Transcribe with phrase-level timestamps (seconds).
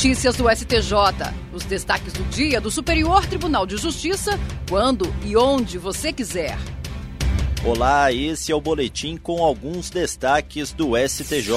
[0.00, 0.94] Notícias do STJ.
[1.52, 6.56] Os destaques do dia do Superior Tribunal de Justiça, quando e onde você quiser.
[7.62, 11.52] Olá, esse é o boletim com alguns destaques do STJ.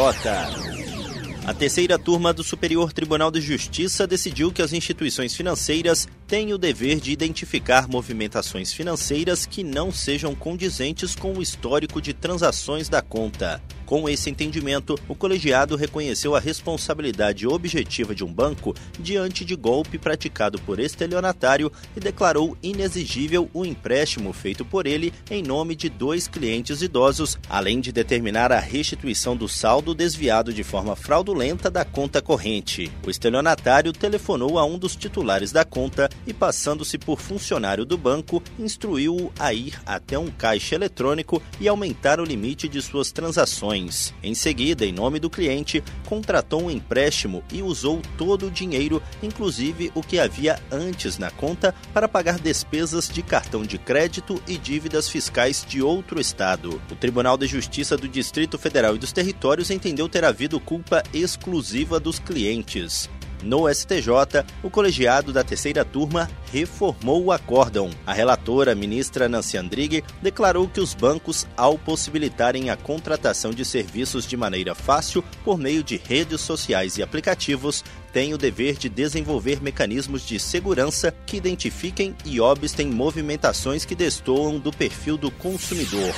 [1.48, 6.58] A terceira turma do Superior Tribunal de Justiça decidiu que as instituições financeiras têm o
[6.58, 13.02] dever de identificar movimentações financeiras que não sejam condizentes com o histórico de transações da
[13.02, 13.62] conta.
[13.86, 19.98] Com esse entendimento, o colegiado reconheceu a responsabilidade objetiva de um banco diante de golpe
[19.98, 26.28] praticado por estelionatário e declarou inexigível o empréstimo feito por ele em nome de dois
[26.28, 32.22] clientes idosos, além de determinar a restituição do saldo desviado de forma fraudulenta da conta
[32.22, 32.92] corrente.
[33.06, 38.42] O estelionatário telefonou a um dos titulares da conta e, passando-se por funcionário do banco,
[38.58, 43.74] instruiu-o a ir até um caixa eletrônico e aumentar o limite de suas transações
[44.22, 49.92] em seguida, em nome do cliente, contratou um empréstimo e usou todo o dinheiro, inclusive
[49.96, 55.10] o que havia antes na conta, para pagar despesas de cartão de crédito e dívidas
[55.10, 56.82] fiscais de outro estado.
[56.92, 62.00] O Tribunal de Justiça do Distrito Federal e dos Territórios entendeu ter havido culpa exclusiva
[62.00, 63.10] dos clientes.
[63.44, 67.90] No STJ, o colegiado da terceira turma reformou o acórdão.
[68.06, 74.26] A relatora, ministra Nancy Andrighi, declarou que os bancos, ao possibilitarem a contratação de serviços
[74.26, 77.84] de maneira fácil por meio de redes sociais e aplicativos,
[78.14, 84.58] têm o dever de desenvolver mecanismos de segurança que identifiquem e obstem movimentações que destoam
[84.58, 86.14] do perfil do consumidor.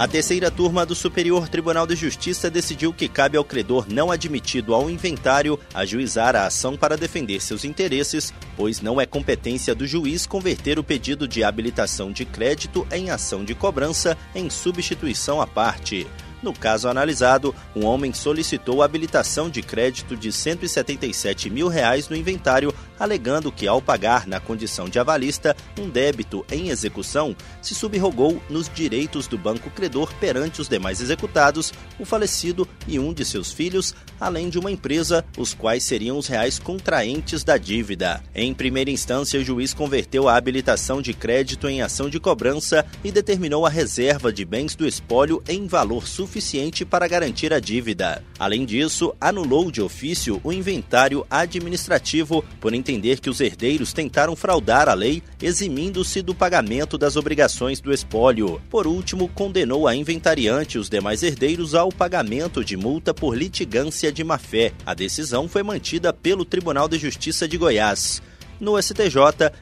[0.00, 4.74] A terceira turma do Superior Tribunal de Justiça decidiu que cabe ao credor não admitido
[4.74, 10.24] ao inventário ajuizar a ação para defender seus interesses, pois não é competência do juiz
[10.24, 16.06] converter o pedido de habilitação de crédito em ação de cobrança em substituição à parte.
[16.42, 22.74] No caso analisado, um homem solicitou habilitação de crédito de 177 mil reais no inventário,
[22.98, 28.70] alegando que, ao pagar na condição de avalista um débito em execução, se subrogou nos
[28.72, 33.94] direitos do banco credor perante os demais executados, o falecido e um de seus filhos,
[34.18, 38.22] além de uma empresa, os quais seriam os reais contraentes da dívida.
[38.34, 43.12] Em primeira instância, o juiz converteu a habilitação de crédito em ação de cobrança e
[43.12, 48.22] determinou a reserva de bens do espólio em valor suficiente suficiente para garantir a dívida.
[48.38, 54.88] Além disso, anulou de ofício o inventário administrativo por entender que os herdeiros tentaram fraudar
[54.88, 58.62] a lei, eximindo-se do pagamento das obrigações do espólio.
[58.70, 64.12] Por último, condenou a inventariante e os demais herdeiros ao pagamento de multa por litigância
[64.12, 64.72] de má-fé.
[64.86, 68.22] A decisão foi mantida pelo Tribunal de Justiça de Goiás.
[68.60, 69.16] No STJ,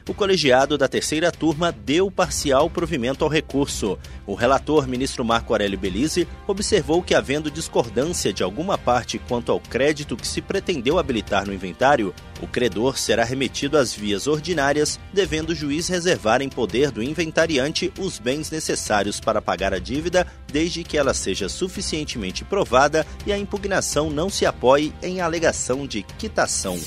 [0.09, 3.97] o colegiado da terceira turma deu parcial provimento ao recurso.
[4.27, 9.59] O relator, ministro Marco Aurélio Belize, observou que, havendo discordância de alguma parte quanto ao
[9.61, 15.51] crédito que se pretendeu habilitar no inventário, o credor será remetido às vias ordinárias, devendo
[15.51, 20.83] o juiz reservar em poder do inventariante os bens necessários para pagar a dívida, desde
[20.83, 26.77] que ela seja suficientemente provada e a impugnação não se apoie em alegação de quitação.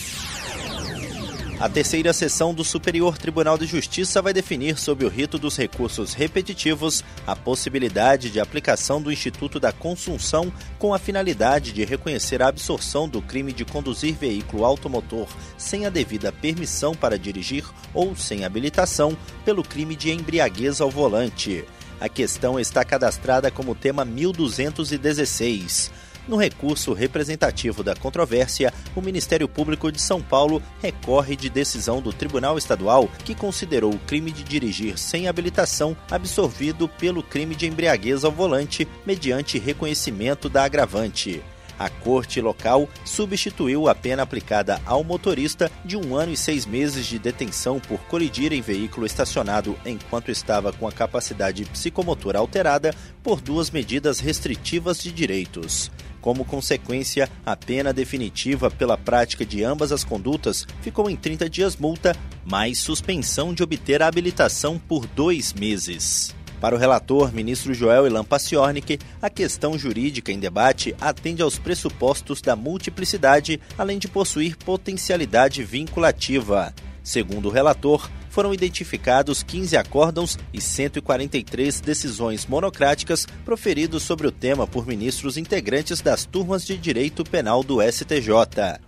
[1.62, 6.12] A terceira sessão do Superior Tribunal de Justiça vai definir, sob o rito dos recursos
[6.12, 12.48] repetitivos, a possibilidade de aplicação do Instituto da Consunção com a finalidade de reconhecer a
[12.48, 18.44] absorção do crime de conduzir veículo automotor sem a devida permissão para dirigir ou sem
[18.44, 21.64] habilitação pelo crime de embriaguez ao volante.
[22.00, 25.92] A questão está cadastrada como tema 1216.
[26.28, 32.12] No recurso representativo da controvérsia, o Ministério Público de São Paulo recorre de decisão do
[32.12, 38.24] Tribunal Estadual que considerou o crime de dirigir sem habilitação absorvido pelo crime de embriaguez
[38.24, 41.42] ao volante mediante reconhecimento da agravante.
[41.76, 47.06] A corte local substituiu a pena aplicada ao motorista de um ano e seis meses
[47.06, 53.40] de detenção por colidir em veículo estacionado enquanto estava com a capacidade psicomotora alterada por
[53.40, 55.90] duas medidas restritivas de direitos.
[56.22, 61.76] Como consequência, a pena definitiva pela prática de ambas as condutas ficou em 30 dias
[61.76, 66.32] multa, mais suspensão de obter a habilitação por dois meses.
[66.60, 72.40] Para o relator, ministro Joel Ilan Paciornik, a questão jurídica em debate atende aos pressupostos
[72.40, 76.72] da multiplicidade, além de possuir potencialidade vinculativa.
[77.02, 84.66] Segundo o relator, foram identificados 15 acórdãos e 143 decisões monocráticas proferidos sobre o tema
[84.66, 88.30] por ministros integrantes das turmas de direito penal do STJ.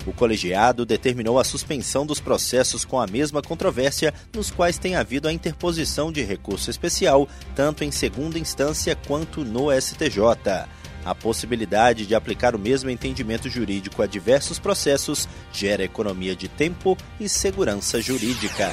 [0.06, 5.29] O colegiado determinou a suspensão dos processos com a mesma controvérsia, nos quais tem havido
[5.29, 10.67] a interposição de recurso especial, tanto em segunda instância quanto no STJ.
[11.05, 16.96] A possibilidade de aplicar o mesmo entendimento jurídico a diversos processos gera economia de tempo
[17.20, 18.73] e segurança jurídica.